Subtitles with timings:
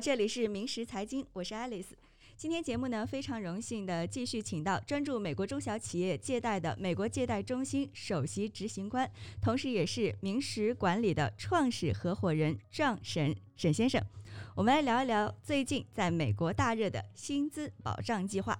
[0.00, 1.88] 这里是明时财经，我是 Alice。
[2.34, 9.10] 今天节目呢，非常荣幸的继续请到专注美国中小企业借贷的美国借贷中心首席执行官，
[9.42, 14.02] 同时也是明时管理的创始合伙人壮沈沈先生。
[14.54, 18.58] 我们来聊一聊最近在美国大热的薪资保障计划。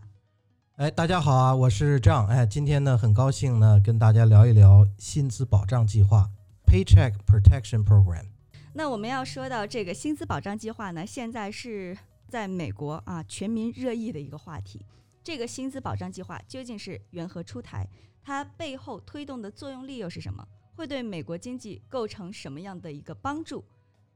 [0.76, 2.26] 哎，大家好啊，我是张。
[2.26, 6.28] 哎，今天呢，很高兴呢，跟大家聊一聊薪资保障计划
[6.66, 8.26] （Paycheck Protection Program）。
[8.72, 11.96] 那我们要说到这个薪资保障计划呢，现在是
[12.28, 14.86] 在美国啊全民热议的一个话题。
[15.24, 17.88] 这个薪资保障计划究竟是缘何出台？
[18.22, 20.46] 它背后推动的作用力又是什么？
[20.76, 23.64] 会对美国经济构成什么样的一个帮助？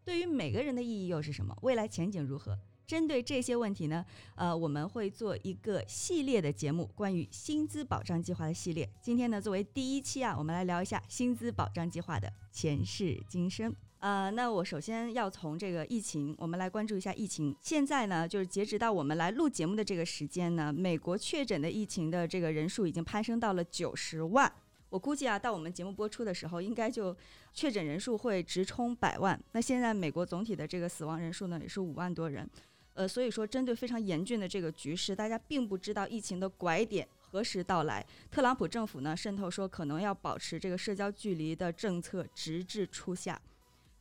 [0.04, 1.56] 对于每个人的意义又是什么？
[1.62, 2.56] 未来前景如何？
[2.86, 4.04] 针对这些问题呢，
[4.36, 8.88] 呃，我们会做一个系列的节目，关于薪资保障计划的系列。
[9.02, 13.74] 今天呢，作为第一期啊，我们来聊一下薪资保障计划的前世今生。
[14.04, 17.56] 呃，那我首先要从这个疫情，我们来关注一下疫情。
[17.62, 24.52] 现在呢，就是截止到我们来录节目的这个时间呢，美国确诊的疫情的这个人数已经攀升到了九十万。
[24.90, 27.16] 我估计啊，到我们节目播出的时候，应该就
[27.54, 29.42] 确诊人数会直冲百万。
[29.52, 32.46] 那现在美国总体的这个死亡人数呢，也是五万多人。
[32.92, 38.04] 呃，所以说，针对非常严峻的这个局势，大家并不知道疫情的拐点何时到来。
[38.30, 43.40] 特朗普政府呢，渗透说可能要保持这个社交距离的政策，直至初夏。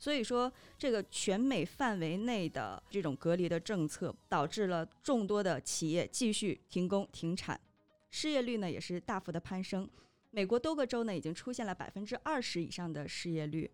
[0.03, 7.57] 所以说，这个全美范围内的这种隔离的政策，导致了众多的企业继续停工停产，
[8.11, 9.89] 失业率呢也是大幅的攀升。
[10.29, 13.71] 美国多个州呢已经出现了百分之二十以上的失业率，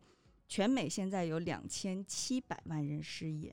[0.47, 3.51] 全美现在有两千七百万人失业。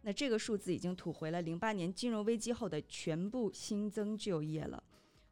[0.00, 4.82] 那这个数字已经吐回了零八年金融危机后的全部新增就业了，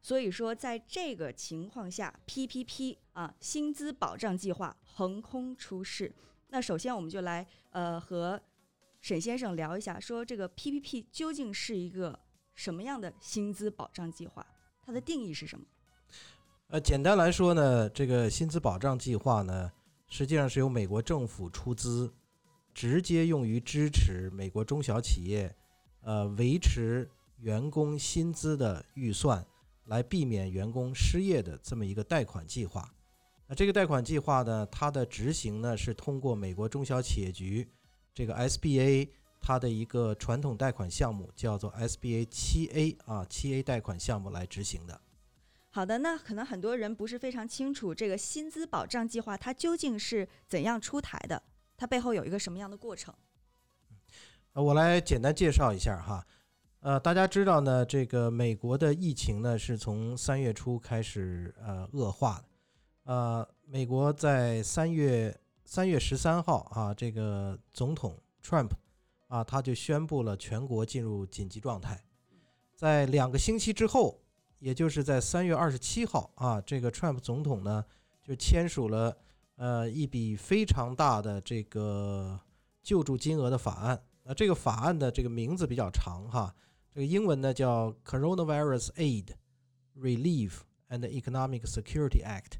[0.01, 6.15] 所以说在这个情况下，PPP 啊薪资保障计划横空出世。
[6.55, 8.41] 那首先我们就来呃和
[9.01, 12.17] 沈先生聊一下，说这个 PPP 究竟是一个
[12.53, 14.47] 什么样的薪资保障计划？
[14.81, 15.65] 它的定义是什么？
[16.69, 19.69] 呃，简单来说呢，这个薪资保障计划呢，
[20.07, 22.13] 实际上是由美国政府出资。
[22.73, 25.53] 直接用于支持美国中小企业，
[26.03, 29.45] 呃，维持员工薪资的预算，
[29.87, 32.94] 来避免员工失业的这么一个贷款计划。
[33.47, 37.69] 那这个贷款计划呢，它的执行呢是通过美国中小企业局
[38.13, 44.99] 这个 SBA 它的一个传统贷款项目，叫做 SBA 七 A 啊七 A 贷款项目来执行的。
[45.69, 51.43] 好的，那可能很多人不是非常清楚这个薪资保障计划它究竟是怎样出台的。
[51.77, 53.13] 它背后有一个什么样的过程？
[54.53, 56.25] 呃，我来简单介绍一下哈。
[56.79, 62.45] 呃，大家知道呢，这个美国的疫情呢是从三月初开始呃恶化的。
[63.05, 68.71] 呃，美国在三月三月十三号啊，这个总统 Trump
[69.27, 72.03] 啊，他就宣布了全国进入紧急状态。
[72.75, 74.19] 在两个星期之后，
[74.59, 77.83] 也就是在三月二十七号啊，这个 Trump 总统呢
[78.21, 79.17] 就签署了。
[79.57, 82.37] 呃，一笔非常大的这个
[82.83, 86.53] 救助金额的法案，那这个法案的这个名字比较长哈，
[86.93, 89.27] 这个英文呢叫 Coronavirus Aid,
[89.97, 90.55] Relief
[90.89, 92.57] and Economic Security Act，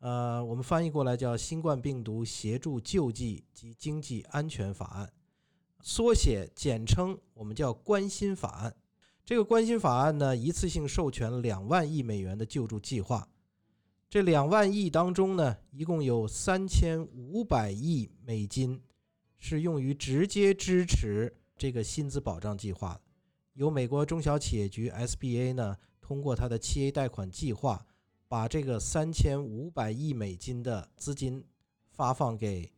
[0.00, 5.12] 呃，我们翻译过来叫新冠病毒协助救济及经济安全法案，
[5.80, 8.76] 缩写简称我们叫关心法案。
[9.24, 13.28] 这个关心法案呢，一次性授权两万亿美元的救助计划。
[14.08, 18.80] 这两万亿当中呢，一共有三千五百亿美金
[19.36, 23.00] 是用于直接支持这个薪资保障计划的。
[23.54, 27.84] 由美国中小企业局 SBA 呢，通过它的七 A 贷款计划，
[28.28, 31.42] 把这个三千五百亿美金的资金
[31.90, 32.70] 发放给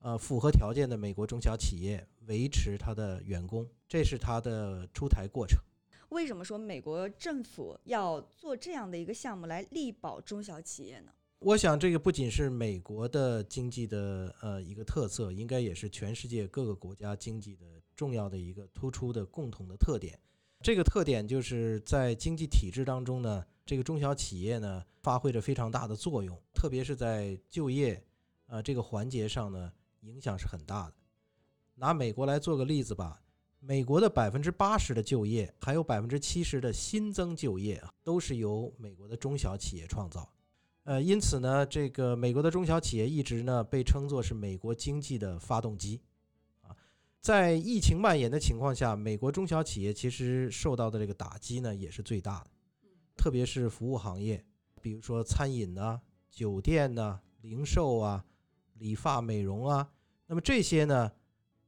[0.00, 3.66] 呃符合条件的美国中小企业，维持它的员工。
[3.88, 5.58] 这是它的出台过程。
[6.10, 11.12] 为什么说美国政府要做这样的一个项目来力保中小企业呢？
[11.40, 17.64] 我想这个不仅是美国的经济的呃一个特色，应该也是全世界各个国家经济的
[17.94, 20.18] 重要的一个突出的共同的特点。
[20.60, 28.02] 这个特点就是在经济体制当中呢，这个中小企业呢发挥着非常大的作用，特别是在就业
[28.46, 30.94] 呃这个环节上呢影响是很大的。
[31.74, 33.20] 拿美国来做个例子吧。
[33.60, 40.32] 美国的百分之八十的就业，还有百分之七十的新增就业，都是由美国的中小企业创造。
[40.84, 46.00] 呃，因此呢，这个美国的中小企业一直呢被称作是美国经济的发动机。
[47.18, 52.50] 啊，在疫情蔓延的情况下，美国中小企业其实受到的这个打击呢也是最大的，
[53.16, 54.44] 特别是服务行业，
[54.80, 56.00] 比如说餐饮呐、
[56.30, 58.24] 酒店呐、零售啊、
[58.74, 59.92] 理发美容啊，
[60.26, 61.12] 那么这些呢。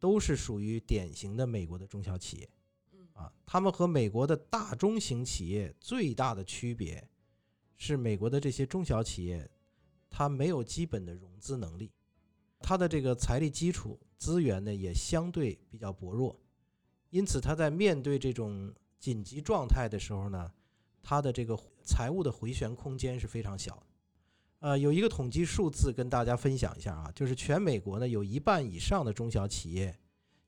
[0.00, 2.49] 都是属于典型的美国的中小企业。
[2.94, 7.06] 嗯啊，他们和美国的大中型企业最大的区别
[7.76, 9.50] 是，美国的这些中小企业，
[10.08, 11.93] 它没有基本的融资能力，
[12.61, 16.38] 它的这个财力基础资源呢也相对比较薄弱，
[17.08, 20.52] 因此他在面对这种紧急状态的时候呢，
[21.02, 23.82] 他的这个财务的回旋空间是非常小的。
[24.58, 29.99] 呃，有一个统计数字跟大家分享一下啊，就是全美国呢有一半以上的中小企业，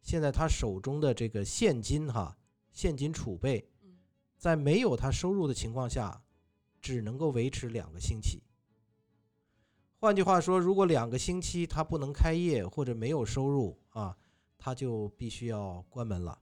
[0.03, 2.37] 现在他手中的这个现金哈。
[2.75, 3.69] 现金储备，
[4.39, 6.23] 在没有他收入的情况下，
[6.81, 8.43] 只能够维持两个星期。
[10.03, 14.17] 换句话说，如果两个星期他不能开业或者没有收入啊，
[14.59, 16.37] 他就必须要关门了，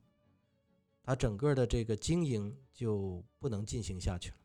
[1.03, 4.37] 他整个的这个经营就不能进行下去了。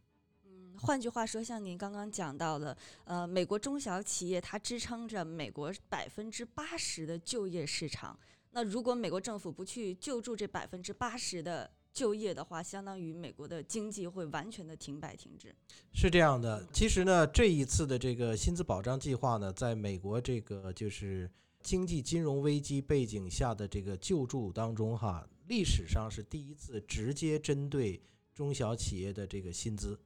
[0.43, 8.19] 嗯，换句话说，像您刚刚讲到的，呃，美国中小企业它支撑着美国百分之八十的就业市场。
[8.51, 15.55] 那如果美国政府不去救助这百分之八十的就业的话，相当于美国的经济会完全的停摆停滞。
[15.93, 21.31] 是这样的，其实呢，这一次的这个薪资保障计划呢，在美国这个就是
[21.61, 28.01] 经济金融危机背景下的这个救助当中，哈，历史上是第一次直接针对
[28.33, 29.97] 中小企业的这个薪资。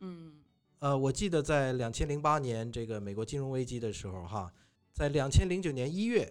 [0.00, 0.34] 嗯，
[0.80, 4.52] 呃，我记得在两千零八年这个美国金融危机的时候，哈，
[4.92, 6.30] 在两千零九年一月。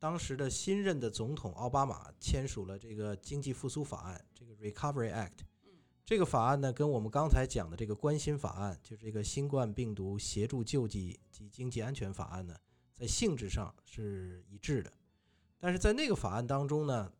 [0.00, 5.40] 当时的新任的总统奥巴马签署了这个经济复苏法案，这个 Recovery Act。
[6.06, 12.56] 这个法案呢，跟我们刚才讲的这个关心法案，就是这个新冠病毒协助救济及经济安全法案呢，
[12.96, 14.90] 在性质上是一致的。
[15.58, 17.12] 但是在那个法案当中呢，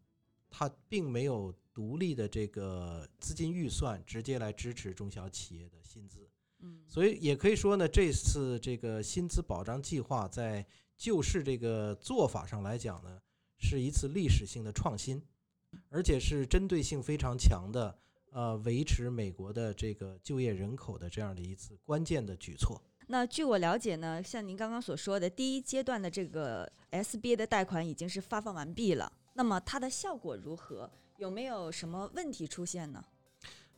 [0.49, 6.27] 它并没有独立的这个资金预算，直接来支持中小企业的薪资。
[6.61, 10.67] 嗯，所以也可以说呢，这次这个薪资保障计划在
[11.01, 13.19] 救市这个做法上来讲呢，
[13.59, 15.23] 是一次历史性的创新，
[15.89, 17.97] 而且是针对性非常强的，
[18.33, 22.79] 呃，维持美国的这个就业人口的这样的一次关键的举措。
[23.07, 30.91] 那据我了解呢，像您刚刚所说的，第一阶段的这个 SBA 的贷款已经是发放完毕了，那么它的效果如何？
[31.17, 33.03] 有没有什么问题出现呢？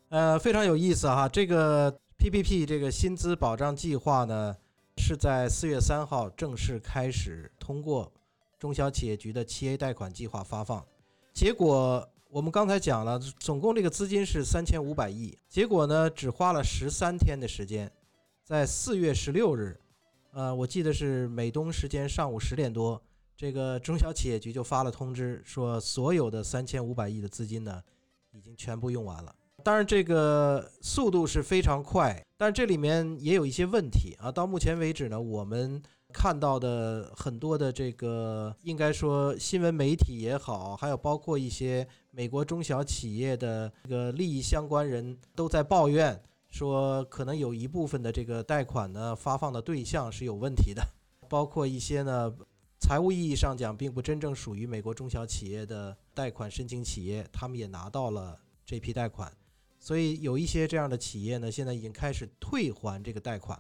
[0.09, 4.57] 呃，非常有意思哈，这个 PPP 这个薪资保障计划呢。
[5.03, 8.11] 是在四月三号正式开始通过
[8.57, 10.87] 中小企业局的七 A 贷款计划发放，
[11.35, 17.91] 结果我们刚才讲了，总共这个资金是三千五百亿，结果呢只花了十三天的时间，
[18.45, 19.77] 在四月十六日，
[20.31, 23.03] 呃，我记得是美东时间上午十点多，
[23.37, 27.83] 这个中小企业局就发了通知，说所有的三千五百亿的资金呢
[28.31, 29.35] 已经全部用完了。
[29.65, 34.31] 当然，这个速度是非常快，但这里面也有一些问题啊。
[34.31, 35.81] 到目前为止呢，我们
[36.13, 46.21] 看到的很多的这个，应该说新闻媒体也好，还有包括一些美国中小企业的这个利益相关人都在抱怨，
[46.51, 50.83] 说可能有一部分的这个贷款呢发放的对象是有问题的，
[51.29, 52.33] 包括一些呢
[52.81, 58.37] 财务意义上讲并不真正属于美国中小企业的贷款申请企业，他们也拿到了
[58.67, 59.33] 这批贷款。
[59.83, 63.59] 所以有一些这样的企业呢，现在已经开始退还这个贷款。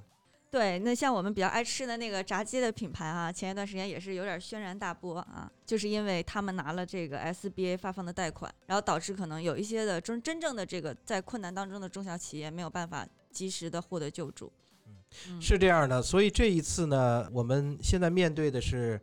[0.52, 14.52] 对，那像我们比较爱吃的那个炸鸡的品牌啊，前一段时间也是有点轩然大波啊，就是因为他们拿了这个 SBA 发放的贷款，然后导致可能有一些的真真正的这个在困难当中的中小企业没有办法及时的获得救助。
[14.86, 16.00] 嗯，是这样的。
[16.00, 19.00] 所以这一次呢，我们现在面对的是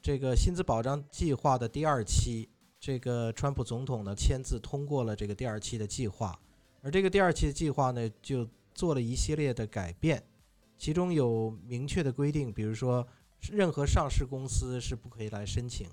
[0.00, 2.48] 这个薪资保障计划的第二期，
[2.80, 6.34] 这个川普总统呢签字通过了这个第二期的计划。
[6.84, 10.22] 而这个第二期的计划呢，就做了一系列的改变，
[10.76, 13.06] 其中有明确的规定，比如说
[13.50, 15.88] 任何上市公司是不可以来申请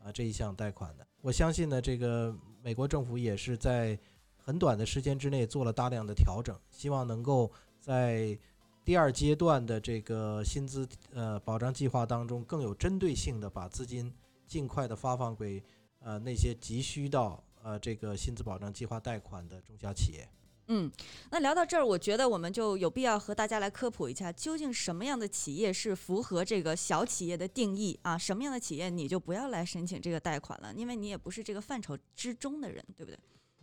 [0.00, 1.04] 啊这一项贷款的。
[1.20, 3.98] 我相信呢，这个美国政府也是在
[4.36, 7.50] 很短的时间之内做了大量的调整，希望能够
[7.80, 8.38] 在
[8.84, 14.14] 第二阶段的这个薪资呃保障计划当中，更有针对性的把资金
[14.46, 15.60] 尽快的发放给
[15.98, 17.42] 呃那些急需到。
[17.66, 20.28] 呃，这个薪资保障计划贷款的中小企业，
[20.68, 20.88] 嗯，
[21.32, 28.16] 那聊到这儿，我觉得我们就有必要和大家来科普一下，究竟什么样的企业是符合这个小企业的定义啊？
[28.16, 33.18] 什么样的企业你就不要来申请这个贷款了，因为你也不是这个范畴之中的人，对不对？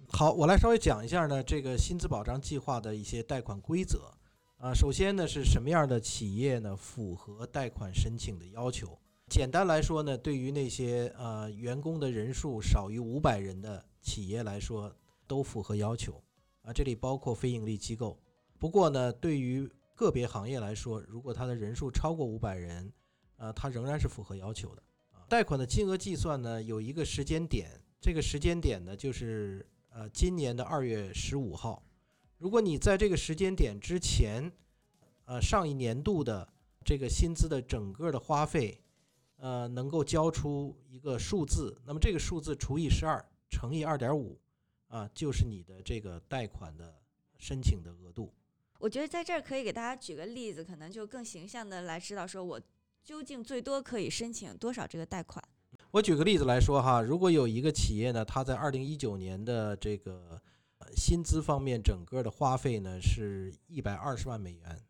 [0.10, 4.12] 好，我来稍微讲一下呢，这个薪资保障计划的一些贷款规则
[4.58, 4.74] 啊。
[4.74, 9.00] 首先呢，是什么样的企业呢符合贷款申请的要求？
[9.30, 13.86] 简单来说呢，对于那些呃员工的人数少于五百人的。
[14.04, 14.96] 企业来说
[15.26, 16.22] 都符合要求
[16.62, 18.20] 啊，这里包括非盈利机构。
[18.60, 22.92] 不过呢，对于个别行业来说，如果它的人数超过五百人，
[23.38, 24.84] 呃，它仍然是符合要求的。
[25.30, 31.82] 贷款的金额计算呢，有一个时间点，这个时间点呢，就是呃今年的二月十五号。
[32.38, 34.52] 如果你在这个时间点之前，
[35.26, 36.48] 呃上一年度的
[36.84, 38.84] 这个薪资的整个的花费，
[39.38, 44.40] 呃能够交出一个数字，那么这个数字除以十二乘以二点五，
[44.88, 47.00] 啊，就是你的这个贷款的
[47.38, 48.34] 申请的额度。
[48.80, 52.60] 我觉得在这儿可以给大家举个例子，可能就更形象的来知道，说我
[53.04, 55.44] 究竟最多可以申请多少这个贷款。
[55.92, 60.42] 我举个例子来说哈，如果有一个企业呢，它在二零一九年的这个
[60.96, 64.84] 薪资方面整个的花费呢是一百二十万美元，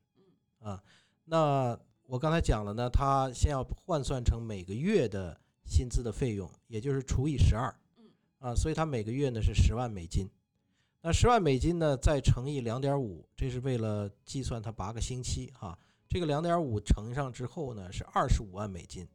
[0.60, 0.82] 啊，
[1.26, 7.74] 那我刚才讲了呢，它先要换算成每个月的薪资的费用，也就是除以十二，
[8.44, 10.30] 啊，所以他每个月呢是十万美金。
[11.02, 15.80] 那十万美金呢，再乘以两点五，这是为了计算他八个星期哈。
[16.10, 19.08] 这个两点五乘上之后呢，是二十五万美金。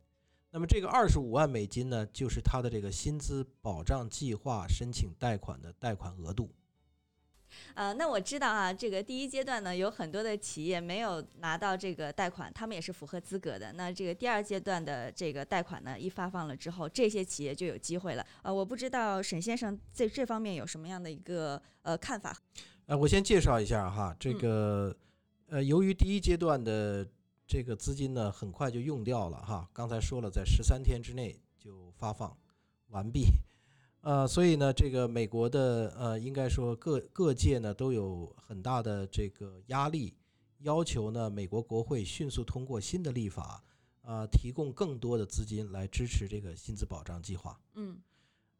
[0.51, 6.49] 那么这个二十五万美金呢，就是他的这个薪资保障计划申请贷款的贷款额度。
[7.75, 13.73] 呃，那我知道啊，这个第一阶段呢，有很多的企业没有拿到这个贷款，他们也是符合资格的。
[13.73, 18.27] 那这个第二阶段的这个贷款呢，一发放了之后，这些企业就有机会了。
[18.43, 22.37] 呃，我不知道沈先生在这方面有什么样的一个呃看法？
[22.87, 24.97] 呃，我先介绍一下哈，这个
[25.49, 27.07] 呃，由于第一阶段的
[27.47, 32.37] 这个资金呢，很快就用掉了哈，刚才说了，在十三天之内就发放
[32.89, 33.27] 完毕。
[34.09, 40.15] 呃，所以呢，这个美国的呃，应该说各各界呢都有很大的这个压力，
[40.61, 43.63] 要求呢美国国会迅速通过新的立法，
[44.01, 47.61] 啊，提供更多的资金来支持这个薪资保障计划。
[47.75, 47.99] 嗯，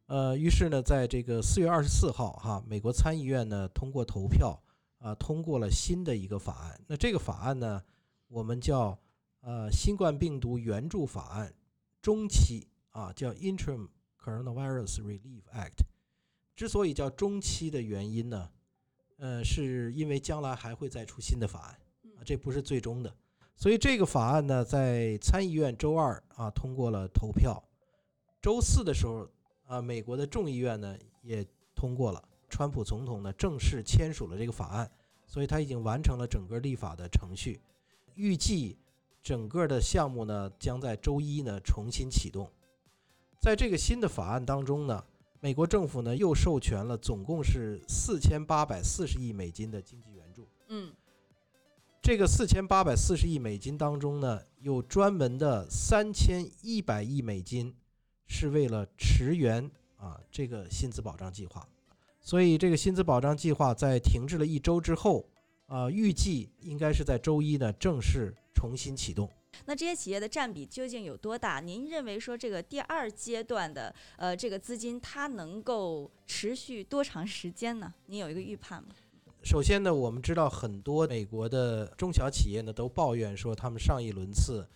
[0.05, 4.63] 呃，于是呢，在这个四月二十四号哈，美国参议院呢通过投票
[4.99, 6.79] 啊，通过了新的一个法案。
[6.87, 7.83] 那这个法案呢，
[8.29, 8.99] 我们叫
[9.41, 11.55] 呃新冠病毒援助法案
[12.03, 13.89] 中期啊，叫 interim。
[14.29, 15.87] Coronavirus Relief Act
[16.55, 18.51] 之所以叫中期的原因呢，
[19.17, 21.79] 呃，是因为将来还会再出新的法案
[22.17, 23.11] 啊，这不是最终的。
[23.57, 27.63] 所以这个法案呢，在参议院周二啊通过了投票，
[28.43, 29.27] 周四的时候
[29.65, 31.43] 啊，美国的众议院呢也
[31.75, 34.91] 通过了，川普总统呢正式签署了这个法案，
[35.27, 37.63] 所以他已经完成了整个立法的程序，
[38.15, 38.77] 预计
[39.23, 42.51] 整个的项目呢将在周一呢重新启动。
[43.41, 45.05] 在这个新的法案当中呢，
[45.41, 50.49] 美国政府呢又授权了总共是四千八百四十亿美金的经济援助。
[50.69, 50.93] 嗯，
[52.03, 57.75] 这个四千八百四十亿美金当中呢，有专门的三千一百亿美金
[58.27, 61.67] 是为了驰援啊这个薪资保障计划。
[62.21, 65.25] 所以这个薪资保障计划在停滞了一周之后，
[65.67, 69.31] 啊，预计应该是在周一呢正式重新启动。
[69.67, 71.61] 那这些企业的占比究竟有多大？
[71.61, 77.93] 您认为说这个第二阶段的呃这个资金它能够持续多长时间呢？
[78.07, 78.89] 您有一个预判吗？
[79.43, 84.67] 首先呢，我们知道很多美国的中小企业呢都抱怨说他们上一轮次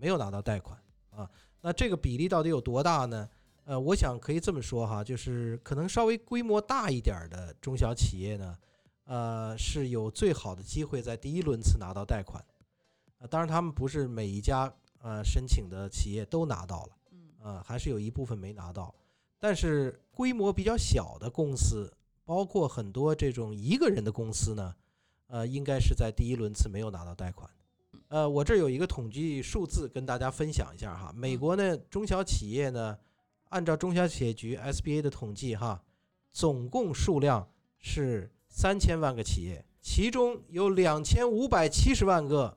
[0.00, 0.78] 没有拿到贷款
[1.10, 1.28] 啊。
[1.60, 3.28] 那这个比例到底有多大呢？
[3.64, 8.56] 呃，我想可以这么说哈，就是可能稍微规模大一点的中小企业呢，
[9.04, 12.44] 呃是有最好的机会在第一轮次拿到贷款。
[13.26, 18.94] 啊，当然，他们不是每一家呃申请的企业都拿到了，嗯，啊，还是有一部分没拿到。
[19.40, 21.92] 但是规模比较小的公司，
[22.24, 24.74] 包括很多这种一个人的公司呢，
[25.26, 27.50] 呃，应该是在第一轮次没有拿到贷款。
[28.08, 31.12] 呃，我这有一个统计数字跟大家分享一下哈。
[31.14, 32.96] 美国呢，中小企业呢，
[33.48, 35.82] 按照中小企业局 SBA 的统计哈，
[36.32, 37.48] 总共数量
[37.80, 42.56] 是三千万个企业，其中有两千五百七十万个。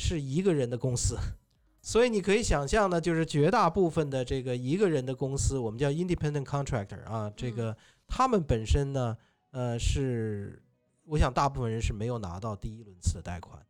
[0.00, 1.18] 是一个人的公司，
[1.82, 7.76] 所以你可以想象呢，就是绝大部分的这个一个人的公司，我们叫 independent contractor 啊，这个
[8.06, 9.16] 他们本身呢，
[9.50, 10.62] 呃，是
[11.04, 13.60] 我想大部分人是没有拿到第一轮次的贷款。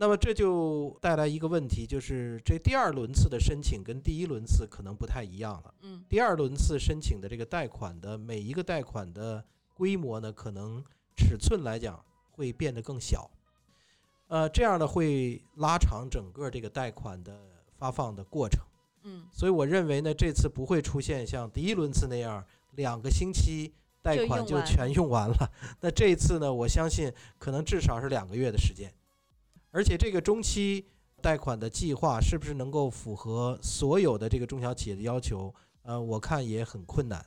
[0.00, 5.74] 那么这就带来一个问题，就是这第二轮次的申请跟第一轮次可能不太一样了。
[5.80, 10.84] 嗯，第二轮次申请的这个贷款的每一个贷款的规模呢，可能
[11.16, 13.28] 尺寸来讲会变得更小。
[14.28, 17.34] 呃，这样呢会拉长整个这个贷款的
[17.78, 18.62] 发放的过程，
[19.04, 25.50] 嗯，所以我认为呢，这次不会出现像第一轮次那样两个星期贷款就全用完了。
[25.80, 28.92] 那这一次呢，我相信可能至少是两个月的时间，
[29.70, 30.84] 而且这个中期
[31.22, 35.54] 贷款的计划是不是能够符合所有的这个中小企业的要求？
[35.84, 37.24] 呃，我看也很困难，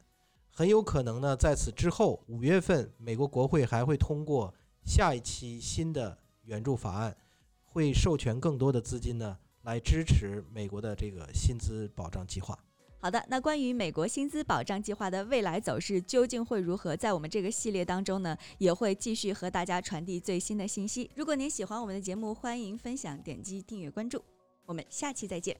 [0.54, 4.54] 很有可能呢，在此之后五月份，美国国会还会通过
[4.86, 6.20] 下一期新的。
[6.52, 7.16] 援助法案
[7.64, 12.58] 会授权更多的资金呢，来支持美国的这个薪资保障计划。
[13.00, 21.10] 好的，那关于美国薪资保障计划的未来走势究竟会如何，在我们这个系列当中呢，也会继续和大家传递最新的信息。
[21.16, 24.24] 如果您喜欢我们的节目，欢迎分享、点击订阅、关注。
[24.66, 25.58] 我们下期再见。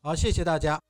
[0.00, 0.89] 好，谢谢大家。